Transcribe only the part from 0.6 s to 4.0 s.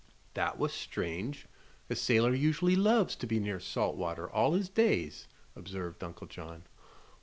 strange. A sailor usually loves to be near salt